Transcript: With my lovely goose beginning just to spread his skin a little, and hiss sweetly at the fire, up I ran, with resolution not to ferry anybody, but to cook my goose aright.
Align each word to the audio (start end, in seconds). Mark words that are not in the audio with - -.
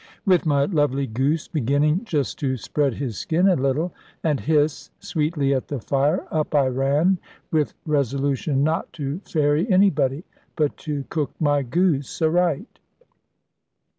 With 0.25 0.47
my 0.47 0.65
lovely 0.65 1.05
goose 1.05 1.47
beginning 1.47 2.05
just 2.05 2.39
to 2.39 2.57
spread 2.57 2.95
his 2.95 3.19
skin 3.19 3.47
a 3.47 3.55
little, 3.55 3.93
and 4.23 4.39
hiss 4.39 4.89
sweetly 4.99 5.53
at 5.53 5.67
the 5.67 5.79
fire, 5.79 6.25
up 6.31 6.55
I 6.55 6.65
ran, 6.69 7.19
with 7.51 7.75
resolution 7.85 8.63
not 8.63 8.91
to 8.93 9.19
ferry 9.19 9.69
anybody, 9.69 10.23
but 10.55 10.75
to 10.77 11.05
cook 11.09 11.33
my 11.39 11.61
goose 11.61 12.19
aright. 12.19 12.79